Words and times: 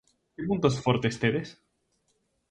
Que 0.35 0.43
puntos 0.51 0.75
fortes 0.85 1.19
tedes? 1.23 1.49